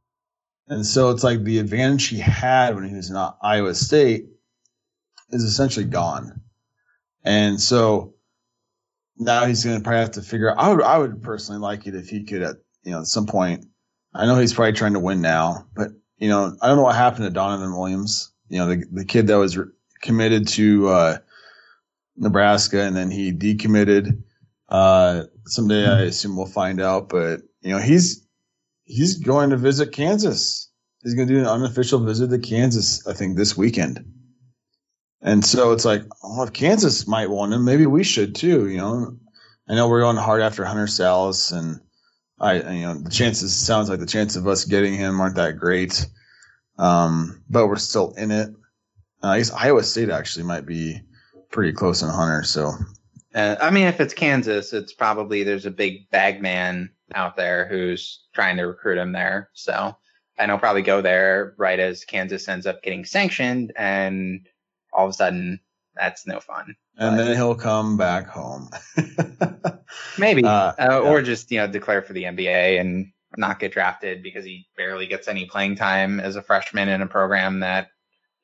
[0.69, 4.27] And so it's like the advantage he had when he was in Iowa State
[5.31, 6.41] is essentially gone.
[7.25, 8.15] And so
[9.19, 10.59] now he's going to probably have to figure out.
[10.59, 13.27] I would, I would personally like it if he could at, you know, at some
[13.27, 13.67] point.
[14.15, 16.97] I know he's probably trying to win now, but you know, I don't know what
[16.97, 18.33] happened to Donovan Williams.
[18.49, 19.67] You know, the, the kid that was re-
[20.01, 21.19] committed to, uh,
[22.17, 24.23] Nebraska and then he decommitted.
[24.69, 28.27] Uh, someday I assume we'll find out, but you know, he's,
[28.85, 30.71] he's going to visit Kansas.
[31.03, 34.05] He's going to do an unofficial visit to Kansas, I think this weekend.
[35.21, 38.79] And so it's like, oh, if Kansas might want him, maybe we should too, you
[38.79, 39.17] know.
[39.69, 41.81] I know we're going hard after Hunter Sallis, and
[42.41, 45.59] I, you know, the chances sounds like the chance of us getting him aren't that
[45.59, 46.07] great.
[46.79, 48.49] Um, but we're still in it.
[49.23, 51.01] Uh, I guess Iowa State actually might be
[51.51, 52.45] pretty close on Hunter.
[52.45, 52.73] So,
[53.35, 57.67] uh, I mean, if it's Kansas, it's probably there's a big bag man out there
[57.67, 59.51] who's trying to recruit him there.
[59.53, 59.97] So,
[60.39, 64.47] and I'll probably go there right as Kansas ends up getting sanctioned, and
[64.93, 65.61] all of a sudden,
[65.95, 66.77] that's no fun.
[66.97, 68.71] And but, then he'll come back home.
[70.19, 74.23] maybe, uh, uh, or just you know declare for the NBA and not get drafted
[74.23, 77.89] because he barely gets any playing time as a freshman in a program that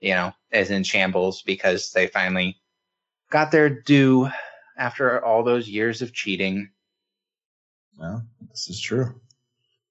[0.00, 2.57] you know is in shambles because they finally
[3.30, 4.28] got their due
[4.76, 6.70] after all those years of cheating.
[7.98, 9.20] Yeah, this is true.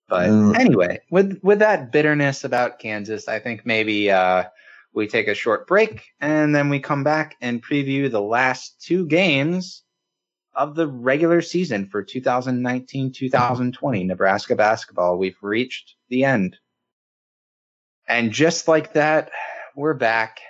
[0.10, 4.46] But um, anyway, with with that bitterness about Kansas, I think maybe uh,
[4.94, 9.06] we take a short break and then we come back and preview the last two
[9.08, 9.84] games
[10.56, 15.18] of the regular season for 2019-2020 Nebraska basketball.
[15.18, 16.58] We've reached the end.
[18.08, 19.32] And just like that,
[19.76, 20.42] we're back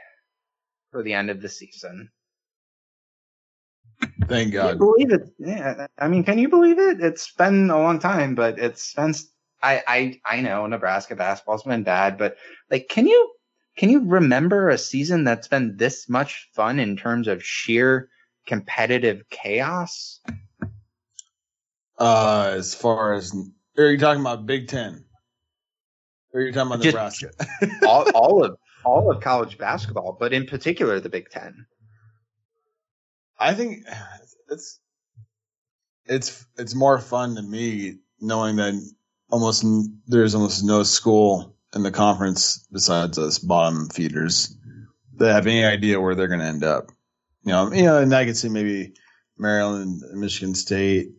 [0.91, 2.09] for the end of the season.
[4.27, 4.79] Thank God.
[4.79, 5.29] believe it?
[5.39, 5.87] Yeah.
[5.97, 7.01] I mean, can you believe it?
[7.01, 9.13] It's been a long time, but it's been
[9.61, 12.35] I, I I know Nebraska basketball's been bad, but
[12.69, 13.31] like, can you
[13.75, 18.09] can you remember a season that's been this much fun in terms of sheer
[18.45, 20.19] competitive chaos?
[21.97, 23.35] Uh, as far as
[23.77, 25.05] are you talking about Big Ten?
[26.33, 27.29] Or are you talking about Nebraska?
[27.87, 31.65] all, all of all of college basketball, but in particular the Big Ten.
[33.39, 33.85] I think
[34.49, 34.79] it's
[36.05, 38.73] it's it's more fun to me knowing that
[39.31, 39.65] almost
[40.07, 44.55] there's almost no school in the conference besides us bottom feeders
[45.17, 46.91] that have any idea where they're going to end up.
[47.43, 48.93] You know, you know, and I could see maybe
[49.37, 51.09] Maryland, Michigan State,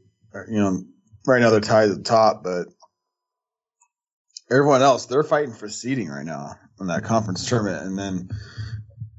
[0.48, 0.84] you know,
[1.26, 2.68] right now they're tied at the top, but
[4.50, 8.28] everyone else they're fighting for seeding right now in that conference tournament, and then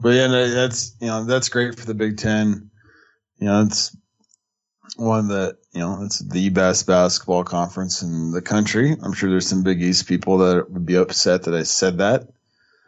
[0.00, 2.70] but yeah, that's you know that's great for the Big Ten.
[3.38, 3.96] You know, it's
[4.96, 8.96] one that you know it's the best basketball conference in the country.
[9.02, 12.28] I'm sure there's some Big East people that would be upset that I said that.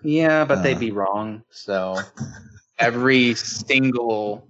[0.03, 1.43] Yeah, but uh, they'd be wrong.
[1.51, 1.99] So
[2.79, 4.49] every single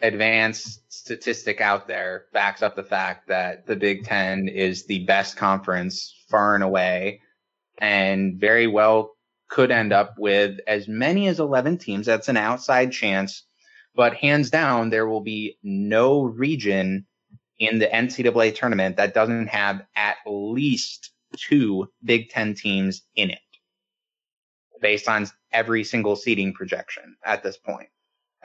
[0.00, 5.36] advanced statistic out there backs up the fact that the Big Ten is the best
[5.36, 7.20] conference far and away,
[7.78, 9.13] and very well
[9.48, 12.06] could end up with as many as 11 teams.
[12.06, 13.44] That's an outside chance,
[13.94, 17.06] but hands down, there will be no region
[17.58, 23.38] in the NCAA tournament that doesn't have at least two Big Ten teams in it
[24.80, 27.88] based on every single seeding projection at this point.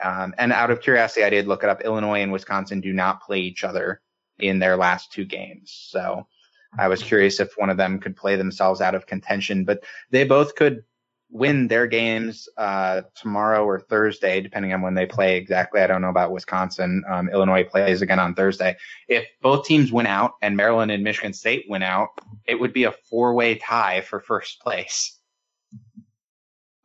[0.02, 1.82] Um, and out of curiosity, I did look it up.
[1.82, 4.00] Illinois and Wisconsin do not play each other
[4.38, 5.70] in their last two games.
[5.90, 6.26] So
[6.78, 10.24] I was curious if one of them could play themselves out of contention, but they
[10.24, 10.82] both could
[11.30, 15.80] win their games uh, tomorrow or Thursday, depending on when they play exactly.
[15.80, 17.04] I don't know about Wisconsin.
[17.08, 18.76] Um, Illinois plays again on Thursday.
[19.08, 22.08] If both teams win out and Maryland and Michigan State win out,
[22.46, 25.16] it would be a four way tie for first place.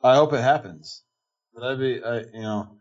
[0.04, 1.02] I hope it happens.
[1.56, 2.78] That'd be, I, you know,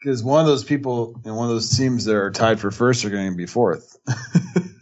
[0.00, 3.04] because one of those people and one of those teams that are tied for first
[3.04, 3.96] are going to be fourth.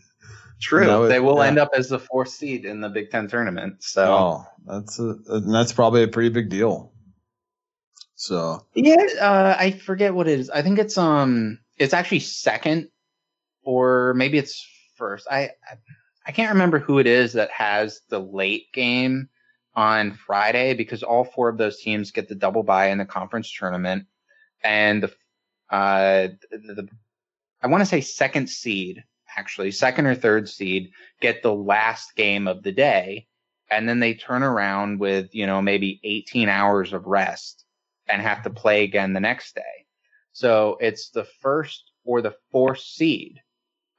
[0.60, 1.46] True, you know, they will yeah.
[1.46, 3.82] end up as the fourth seed in the Big Ten tournament.
[3.82, 6.92] So oh, that's a, that's probably a pretty big deal.
[8.14, 10.50] So yeah, uh, I forget what it is.
[10.50, 12.88] I think it's um, it's actually second,
[13.62, 15.26] or maybe it's first.
[15.30, 15.50] I
[16.26, 19.28] I can't remember who it is that has the late game
[19.74, 23.52] on Friday because all four of those teams get the double bye in the conference
[23.52, 24.06] tournament,
[24.62, 25.12] and the
[25.70, 26.88] uh the, the
[27.62, 29.04] I want to say second seed
[29.36, 33.26] actually, second or third seed, get the last game of the day.
[33.70, 37.64] And then they turn around with, you know, maybe 18 hours of rest
[38.08, 39.86] and have to play again the next day.
[40.32, 43.40] So it's the first or the fourth seed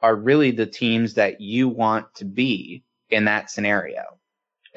[0.01, 4.03] are really the teams that you want to be in that scenario.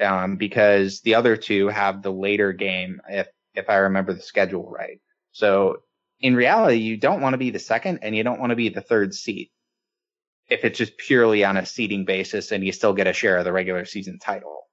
[0.01, 4.69] Um, because the other two have the later game, if, if I remember the schedule
[4.69, 5.01] right.
[5.33, 5.83] So
[6.21, 8.69] in reality, you don't want to be the second and you don't want to be
[8.69, 9.49] the third seed
[10.49, 13.45] if it's just purely on a seeding basis and you still get a share of
[13.45, 14.67] the regular season title.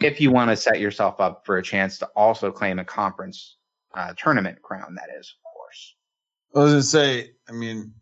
[0.00, 3.56] If you want to set yourself up for a chance to also claim a conference
[3.94, 5.94] uh, tournament crown, that is, of course.
[6.54, 7.92] I was going to say, I mean,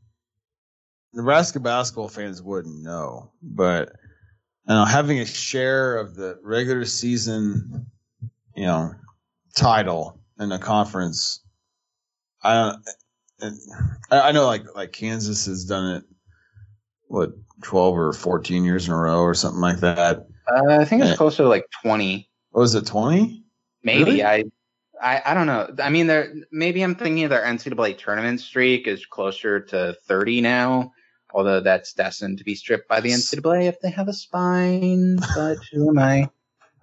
[1.14, 3.92] Nebraska basketball fans wouldn't know, but
[4.68, 7.86] you know, having a share of the regular season,
[8.54, 8.92] you know,
[9.56, 11.40] title in a conference,
[12.42, 12.82] I don't
[14.10, 16.04] I know like like Kansas has done it
[17.08, 20.26] what 12 or 14 years in a row or something like that.
[20.48, 22.28] Uh, I think it's closer to like 20.
[22.52, 23.44] Was it 20?
[23.82, 24.24] Maybe really?
[24.24, 24.44] I,
[25.00, 25.74] I I don't know.
[25.82, 30.92] I mean, there maybe I'm thinking their NCAA tournament streak is closer to 30 now.
[31.34, 35.18] Although that's destined to be stripped by the NCAA if they have a spine.
[35.34, 36.30] But who am I?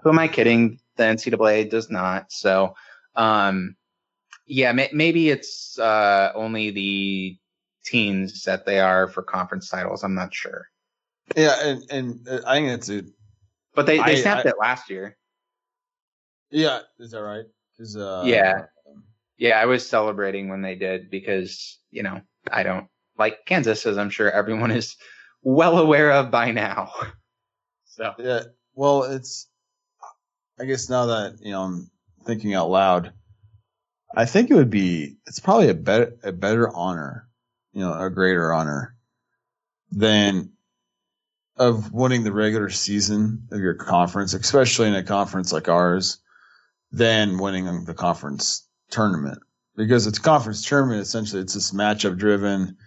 [0.01, 0.79] Who am I kidding?
[0.95, 2.31] The NCAA does not.
[2.31, 2.75] So,
[3.15, 3.75] um,
[4.45, 7.37] yeah, may- maybe it's uh, only the
[7.85, 10.03] teens that they are for conference titles.
[10.03, 10.67] I'm not sure.
[11.35, 13.03] Yeah, and and uh, I think it's a.
[13.75, 15.17] But they they I, snapped I, it last year.
[16.51, 17.45] Yeah, is that right?
[17.97, 18.65] Uh, yeah,
[19.37, 19.59] yeah.
[19.59, 24.09] I was celebrating when they did because you know I don't like Kansas, as I'm
[24.09, 24.95] sure everyone is
[25.41, 26.91] well aware of by now.
[27.85, 28.41] So yeah,
[28.73, 29.47] well, it's.
[30.59, 31.91] I guess now that you know I'm
[32.25, 33.13] thinking out loud,
[34.13, 37.27] I think it would be it's probably a better a better honor,
[37.73, 38.95] you know, a greater honor
[39.91, 40.51] than
[41.57, 46.19] of winning the regular season of your conference, especially in a conference like ours,
[46.91, 49.39] than winning the conference tournament.
[49.75, 52.77] Because it's conference tournament, essentially it's just matchup driven.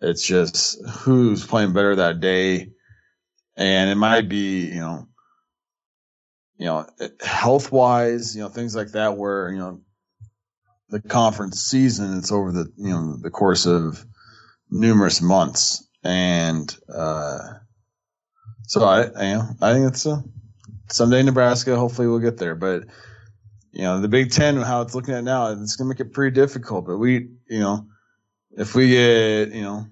[0.00, 2.70] It's just who's playing better that day.
[3.56, 5.08] And it might be, you know,
[6.58, 6.86] you know,
[7.20, 9.80] health wise, you know, things like that where, you know,
[10.88, 12.18] the conference season.
[12.18, 14.04] It's over the you know the course of
[14.70, 17.38] numerous months, and uh,
[18.66, 20.22] so I you know I think it's a
[20.88, 21.76] someday Nebraska.
[21.76, 22.84] Hopefully we'll get there, but
[23.72, 26.34] you know the Big Ten how it's looking at now, it's gonna make it pretty
[26.34, 26.86] difficult.
[26.86, 27.86] But we you know
[28.52, 29.86] if we get you know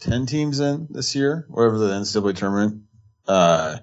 [0.00, 2.82] ten teams in this year, whatever the NCAA tournament,
[3.28, 3.78] uh,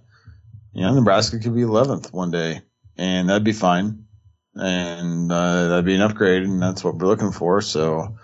[0.74, 2.62] you know Nebraska could be eleventh one day,
[2.98, 4.03] and that'd be fine
[4.56, 7.62] and uh, that'd be an upgrade, and that's what we're looking for.
[7.62, 8.18] So,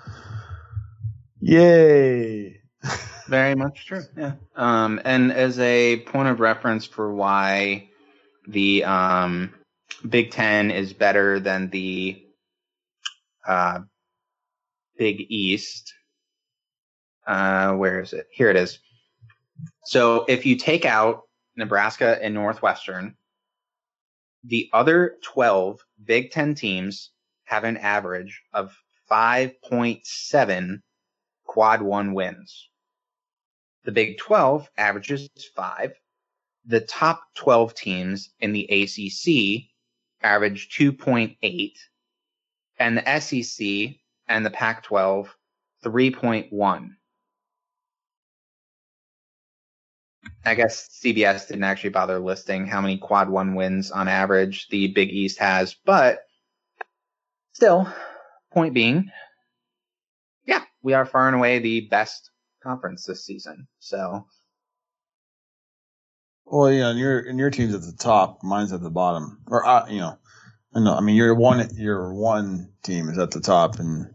[1.39, 2.62] yay!
[3.28, 4.04] Very much true.
[4.18, 4.34] Yeah.
[4.56, 7.89] Um, and as a point of reference for why
[8.48, 9.54] the um,
[10.08, 12.24] Big Ten is better than the
[13.48, 13.80] uh,
[14.98, 15.94] Big East,
[17.28, 18.28] uh, where is it?
[18.32, 18.80] Here it is.
[19.86, 21.24] So if you take out
[21.56, 23.15] Nebraska and Northwestern,
[24.44, 27.12] the other 12 Big Ten teams
[27.45, 28.75] have an average of
[29.09, 30.81] 5.7
[31.45, 32.69] quad one wins.
[33.83, 35.93] The Big 12 averages five.
[36.65, 39.69] The top 12 teams in the ACC
[40.21, 41.71] average 2.8
[42.77, 43.95] and the SEC
[44.27, 45.35] and the Pac 12
[45.83, 46.89] 3.1.
[50.46, 54.87] I guess CBS didn't actually bother listing how many quad one wins on average the
[54.87, 56.19] Big East has, but
[57.54, 57.92] still,
[58.54, 59.12] point being,
[60.46, 62.29] yeah, we are far and away the best
[62.63, 63.67] conference this season.
[63.79, 64.25] So
[66.46, 69.65] Well, yeah, and your and your team's at the top, mine's at the bottom, or
[69.65, 70.17] uh, you know,
[70.73, 74.08] no, I mean your one your one team is at the top, and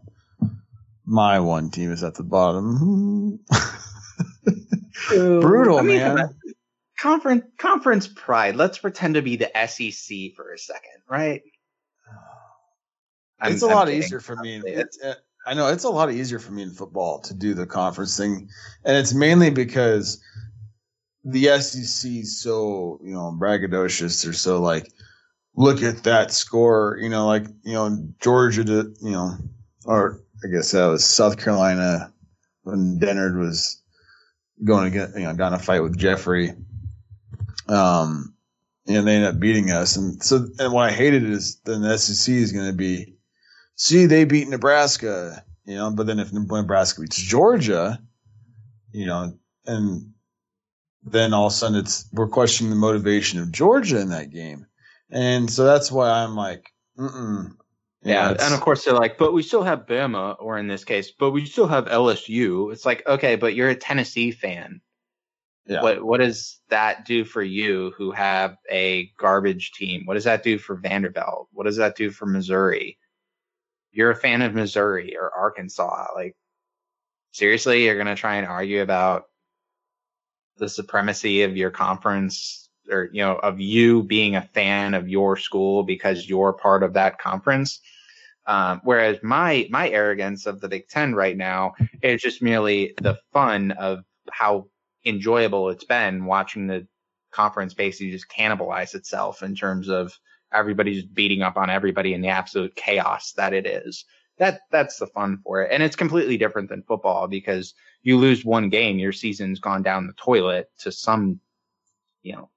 [1.05, 3.39] my one team is at the bottom.
[5.09, 6.29] Brutal, I mean, man.
[6.97, 8.55] Conference conference pride.
[8.55, 11.41] Let's pretend to be the SEC for a second, right?
[13.39, 14.01] I'm- it's a I'm lot kidding.
[14.01, 14.55] easier for me.
[14.55, 14.79] In, it.
[14.79, 15.15] it's, uh,
[15.45, 18.49] I know it's a lot easier for me in football to do the conference thing,
[18.83, 20.21] and it's mainly because
[21.23, 24.23] the SEC is so you know braggadocious.
[24.23, 24.91] They're so like,
[25.55, 26.97] look at that score.
[27.01, 28.97] You know, like you know Georgia did.
[29.01, 29.37] You know,
[29.83, 32.13] or I guess that was South Carolina
[32.63, 33.81] when Dennard was
[34.63, 36.53] going to get you know got in a fight with Jeffrey.
[37.67, 38.35] Um,
[38.87, 39.95] and they ended up beating us.
[39.95, 43.15] And so, and what I hated is then the SEC is going to be,
[43.75, 47.99] see, they beat Nebraska, you know, but then if Nebraska beats Georgia,
[48.91, 49.33] you know,
[49.65, 50.11] and
[51.03, 54.67] then all of a sudden it's, we're questioning the motivation of Georgia in that game.
[55.09, 57.55] And so that's why I'm like, mm-mm.
[58.05, 60.85] Know, Yeah, and of course they're like, but we still have Bama, or in this
[60.85, 62.71] case, but we still have LSU.
[62.71, 64.81] It's like, okay, but you're a Tennessee fan.
[65.67, 65.81] Yeah.
[65.81, 70.03] What what does that do for you who have a garbage team?
[70.05, 71.49] What does that do for Vanderbilt?
[71.51, 72.99] What does that do for Missouri?
[73.91, 76.07] You're a fan of Missouri or Arkansas.
[76.15, 76.35] Like
[77.31, 79.23] seriously, you're gonna try and argue about
[80.57, 85.37] the supremacy of your conference or you know of you being a fan of your
[85.37, 87.79] school because you're part of that conference.
[88.47, 93.17] Um, whereas my my arrogance of the Big Ten right now is just merely the
[93.33, 94.67] fun of how
[95.05, 96.87] enjoyable it's been watching the
[97.31, 100.17] conference basically just cannibalize itself in terms of
[100.53, 104.05] everybody just beating up on everybody in the absolute chaos that it is.
[104.37, 107.73] That that's the fun for it, and it's completely different than football because
[108.03, 111.39] you lose one game, your season's gone down the toilet to some,
[112.21, 112.49] you know,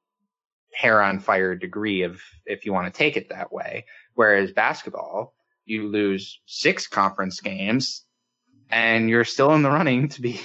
[0.78, 3.84] hair on fire degree of if you want to take it that way.
[4.14, 8.04] Whereas basketball, you lose six conference games
[8.70, 10.40] and you're still in the running to be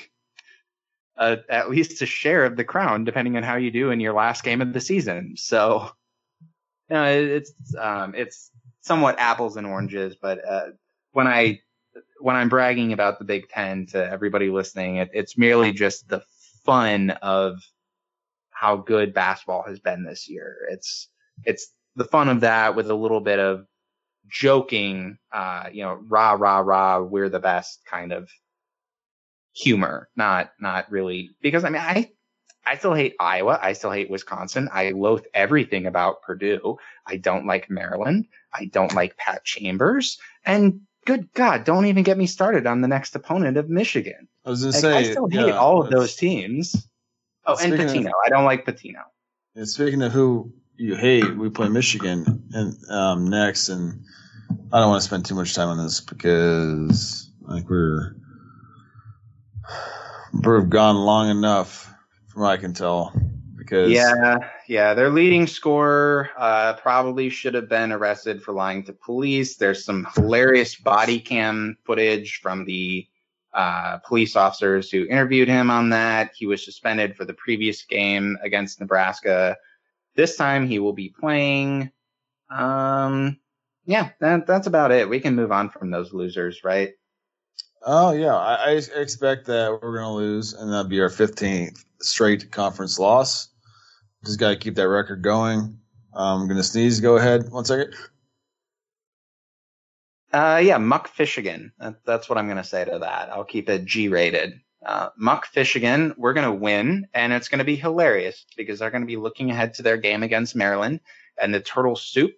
[1.18, 4.14] a, at least a share of the crown, depending on how you do in your
[4.14, 5.36] last game of the season.
[5.38, 5.92] So,
[6.90, 8.50] you know, it- it's um, it's
[8.82, 10.16] somewhat apples and oranges.
[10.20, 10.70] But uh,
[11.12, 11.60] when I
[12.20, 16.24] when I'm bragging about the Big Ten to everybody listening, it, it's merely just the
[16.66, 17.60] fun of
[18.64, 20.56] how good basketball has been this year.
[20.72, 21.10] It's
[21.44, 23.66] it's the fun of that with a little bit of
[24.28, 28.30] joking, uh, you know, rah rah rah, we're the best kind of
[29.54, 32.12] humor, not not really because I mean I
[32.66, 36.78] I still hate Iowa, I still hate Wisconsin, I loathe everything about Purdue.
[37.06, 42.18] I don't like Maryland, I don't like Pat Chambers, and good God, don't even get
[42.18, 44.30] me started on the next opponent of Michigan.
[44.46, 46.88] I was to Like, say, I still hate yeah, all of those teams.
[47.46, 48.12] Oh, and Speaking of- Pitino.
[48.26, 49.02] I don't like Pitino.
[49.56, 54.04] And speaking of who you hate, we play Michigan and um, next, and
[54.72, 58.16] I don't want to spend too much time on this because like we're
[60.34, 61.94] we've gone long enough,
[62.28, 63.14] from what I can tell.
[63.56, 64.38] Because Yeah,
[64.68, 64.94] yeah.
[64.94, 69.58] Their leading scorer uh, probably should have been arrested for lying to police.
[69.58, 73.08] There's some hilarious body cam footage from the
[73.54, 76.32] uh, police officers who interviewed him on that.
[76.36, 79.58] He was suspended for the previous game against Nebraska.
[80.16, 81.92] This time he will be playing.
[82.50, 83.40] Um,
[83.86, 85.10] yeah, that, that's about it.
[85.10, 86.94] We can move on from those losers, right?
[87.86, 92.52] oh yeah, I, I expect that we're gonna lose, and that'll be our fifteenth straight
[92.52, 93.50] conference loss.
[94.26, 95.78] Just got to keep that record going.
[96.14, 97.00] I'm gonna sneeze.
[97.00, 97.50] Go ahead.
[97.50, 97.94] One second.
[100.34, 101.72] Uh, yeah, Muck Fishigan.
[101.80, 103.30] That, that's what I'm going to say to that.
[103.30, 104.60] I'll keep it G rated.
[104.84, 108.92] Uh, Muck Fishigan, we're going to win, and it's going to be hilarious because they're
[108.92, 111.00] going to be looking ahead to their game against Maryland
[111.40, 112.34] and the turtle soup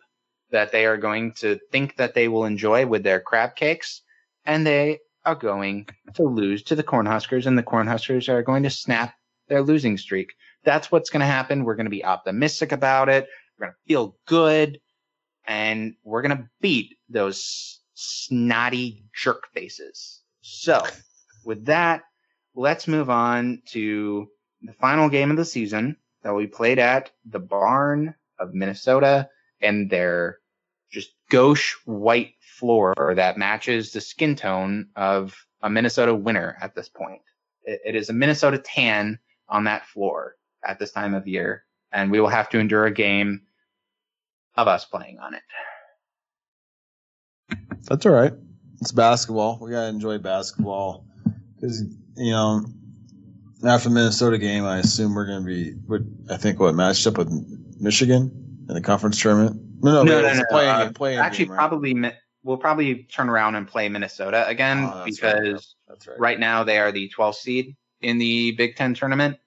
[0.51, 4.01] that they are going to think that they will enjoy with their crab cakes,
[4.45, 8.69] and they are going to lose to the Cornhuskers, and the Cornhuskers are going to
[8.69, 9.15] snap
[9.47, 10.33] their losing streak.
[10.65, 11.63] That's what's going to happen.
[11.63, 13.27] We're going to be optimistic about it.
[13.57, 14.79] We're going to feel good
[15.47, 20.21] and we're gonna beat those snotty jerk faces.
[20.41, 20.83] So,
[21.43, 22.03] with that,
[22.53, 24.27] let's move on to
[24.61, 29.29] the final game of the season that we played at the barn of Minnesota
[29.61, 30.39] and their
[30.91, 36.89] just gauche white floor that matches the skin tone of a Minnesota winner at this
[36.89, 37.21] point.
[37.63, 39.19] It, it is a Minnesota tan
[39.49, 40.35] on that floor
[40.65, 43.41] at this time of year, and we will have to endure a game
[44.55, 45.43] of us playing on it.
[47.88, 48.33] That's all right.
[48.81, 49.59] It's basketball.
[49.61, 51.05] We gotta enjoy basketball
[51.55, 51.81] because
[52.17, 52.65] you know
[53.65, 55.71] after the Minnesota game, I assume we're going to be.
[55.88, 57.29] What I think what matched up with
[57.79, 59.61] Michigan in the conference tournament.
[59.81, 61.57] No, no, No, no, no, Playing, uh, playing Actually, game, right?
[61.57, 62.11] probably
[62.43, 65.05] we'll probably turn around and play Minnesota again Oh, right.
[65.05, 66.19] because That's right.
[66.19, 69.38] right now they are the 12th seed in the Big Ten tournament,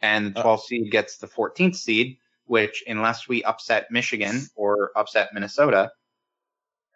[0.00, 0.44] and the Uh.
[0.44, 2.18] 12th seed gets the 14th seed.
[2.46, 5.90] Which, unless we upset Michigan or upset Minnesota,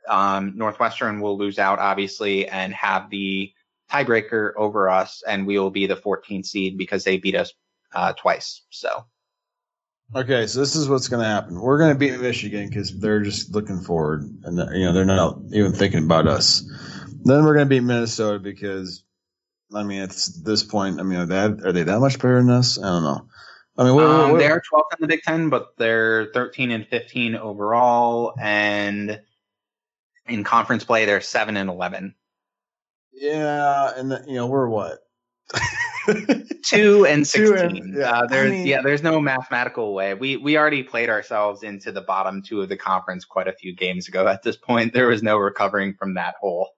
[0.08, 3.52] um, Northwestern will lose out obviously and have the
[3.90, 7.52] tiebreaker over us, and we will be the 14th seed because they beat us
[7.94, 8.62] uh, twice.
[8.70, 9.04] So
[10.16, 11.60] Okay, so this is what's going to happen.
[11.60, 15.38] We're going to beat Michigan because they're just looking forward, and you know they're not
[15.52, 16.62] even thinking about us.
[17.24, 19.04] Then we're going to beat Minnesota because,
[19.74, 22.48] I mean, at this point, I mean, are they, are they that much better than
[22.48, 22.78] us?
[22.78, 23.28] I don't know.
[23.76, 26.86] I mean, Um, what- they are 12th in the Big Ten, but they're 13 and
[26.86, 29.20] 15 overall, and
[30.28, 32.14] in conference play they're 7 and 11.
[33.12, 34.98] yeah, and the, you know we're what?
[36.64, 37.58] Two and Two 16.
[37.58, 40.14] and- yeah, uh, I there's mean- yeah, there's no mathematical way.
[40.14, 43.74] We we already played ourselves into the bottom two of the conference quite a few
[43.74, 44.26] games ago.
[44.26, 46.68] At this point, there was no recovering from that hole.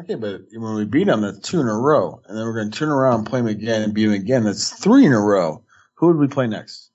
[0.00, 2.70] Okay, but when we beat them, that's two in a row, and then we're going
[2.70, 4.44] to turn around and play them again and beat them again.
[4.44, 5.62] That's three in a row.
[5.96, 6.90] Who would we play next?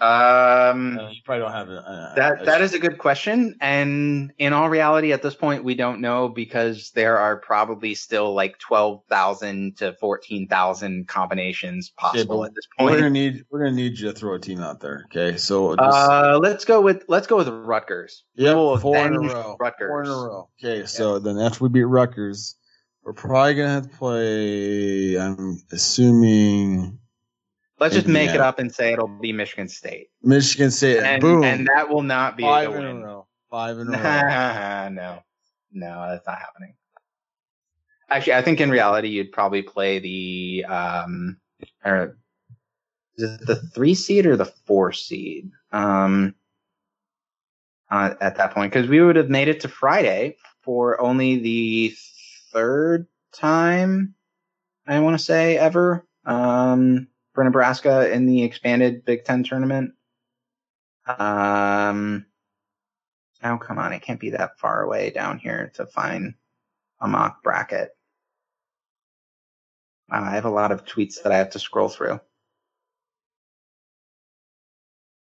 [0.00, 1.78] Um, Uh, you probably don't have it.
[1.84, 5.74] Uh, That that is a good question, and in all reality, at this point, we
[5.74, 12.38] don't know because there are probably still like twelve thousand to fourteen thousand combinations possible
[12.38, 12.90] but at this point.
[12.92, 15.04] We're gonna need we're gonna need you to throw a team out there.
[15.06, 18.22] Okay, so just, Uh, let's go with let's go with Rutgers.
[18.36, 19.56] yeah, we'll four in a row.
[19.58, 19.88] Rutgers.
[19.88, 20.48] Four in a row.
[20.62, 22.54] Okay, so then after we beat Rutgers,
[23.02, 25.16] we're probably gonna have to play.
[25.18, 27.00] I'm assuming
[27.80, 31.02] Let's just make it up and say it'll be Michigan State, Michigan State.
[31.02, 33.26] and, boom, and that will not be five in a row.
[33.50, 34.88] Five in a row.
[34.90, 35.22] no,
[35.72, 36.74] no, that's not happening.
[38.10, 41.36] Actually, I think in reality you'd probably play the um,
[41.84, 42.18] or
[43.16, 45.50] is it the three seed or the four seed?
[45.72, 46.34] Um,
[47.90, 51.94] uh, at that point, because we would have made it to Friday for only the
[52.52, 54.14] third time,
[54.86, 57.08] I want to say ever, um,
[57.38, 59.92] for Nebraska in the expanded Big Ten tournament.
[61.06, 62.26] Um,
[63.44, 63.92] Oh, come on.
[63.92, 66.34] It can't be that far away down here to find
[67.00, 67.90] a mock bracket.
[70.10, 72.18] Wow, I have a lot of tweets that I have to scroll through.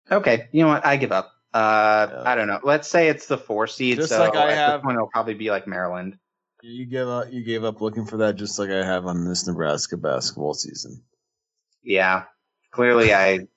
[0.09, 0.85] Okay, you know what?
[0.85, 1.33] I give up.
[1.53, 2.23] Uh, Yeah.
[2.25, 2.61] I don't know.
[2.63, 3.97] Let's say it's the four seed.
[3.97, 6.17] Just so like I at have- point, it'll probably be like Maryland.
[6.63, 7.33] You gave up.
[7.33, 11.03] You gave up looking for that, just like I have on this Nebraska basketball season.
[11.85, 12.23] Yeah,
[12.71, 13.47] clearly I.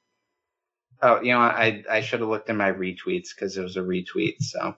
[1.02, 1.40] Oh, you know.
[1.40, 4.40] I I should have looked in my retweets because it was a retweet.
[4.40, 4.76] So.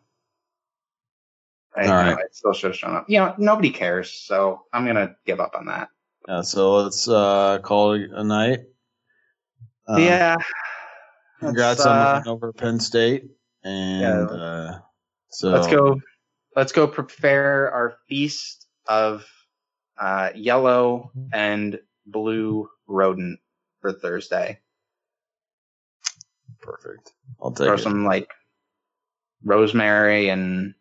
[1.76, 2.18] I, All right.
[2.18, 3.08] It still should have shown up.
[3.08, 5.88] You know, nobody cares, so I'm gonna give up on that.
[6.26, 8.60] Yeah, so let's uh, call it a night.
[9.88, 10.36] Uh, yeah.
[11.40, 13.24] Congrats Let's, on uh, over Penn State,
[13.64, 14.36] and Yeah.
[14.36, 14.78] uh,
[15.30, 16.00] so let's go.
[16.54, 19.24] Let's go prepare our feast of
[19.98, 21.78] uh, yellow and
[22.10, 23.40] blue rodent
[23.80, 24.60] for Thursday.
[26.60, 27.12] Perfect.
[27.42, 27.78] I'll take Throw it.
[27.78, 28.30] some like
[29.44, 30.74] rosemary and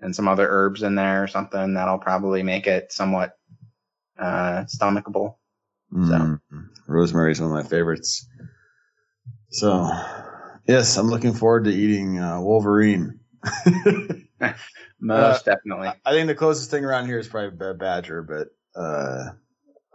[0.00, 1.74] and some other herbs in there or something.
[1.74, 3.36] That'll probably make it somewhat
[4.18, 5.36] uh, stomachable.
[5.92, 6.40] Mm,
[6.86, 8.26] Rosemary is one of my favorites.
[9.50, 9.90] So,
[10.66, 13.18] yes, I'm looking forward to eating uh, Wolverine.
[15.00, 15.88] Most definitely.
[16.04, 18.48] I think the closest thing around here is probably Ba- Badger, but
[18.80, 19.30] uh,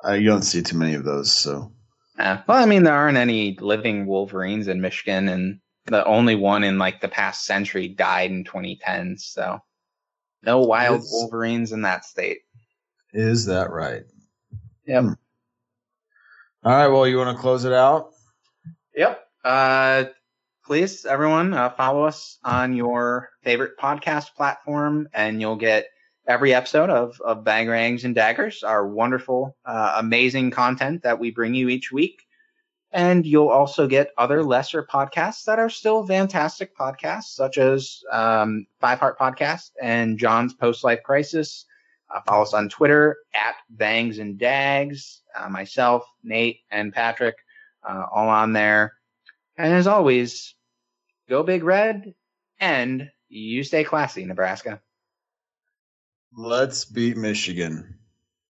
[0.04, 1.32] I, you don't see too many of those.
[1.32, 1.72] So,
[2.18, 2.42] Yeah.
[2.48, 6.78] Well, I mean, there aren't any living Wolverines in Michigan, and the only one in
[6.78, 9.18] like the past century died in 2010.
[9.18, 9.60] So,
[10.44, 12.40] no wild It's- Wolverines in that state.
[13.14, 14.04] is that right?
[14.88, 15.04] Yep.
[15.04, 15.14] Hmm.
[16.64, 16.88] All right.
[16.88, 18.12] Well, you want to close it out?
[18.96, 19.22] Yep.
[19.44, 20.06] Uh,
[20.66, 25.86] please, everyone, uh, follow us on your favorite podcast platform, and you'll get
[26.28, 31.54] every episode of of Bangerangs and Daggers, our wonderful, uh, amazing content that we bring
[31.54, 32.24] you each week.
[32.92, 38.66] And you'll also get other lesser podcasts that are still fantastic podcasts, such as um,
[38.80, 41.66] Five Heart Podcast and John's Post Life Crisis.
[42.14, 45.22] Uh, follow us on Twitter at Bangs and Dags.
[45.38, 47.36] Uh, myself, Nate, and Patrick,
[47.88, 48.94] uh, all on there.
[49.58, 50.56] And as always,
[51.28, 52.14] go Big Red,
[52.60, 54.80] and you stay classy, Nebraska.
[56.38, 57.96] Let's beat Michigan.